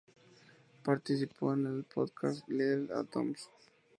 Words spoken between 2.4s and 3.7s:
Little Atoms.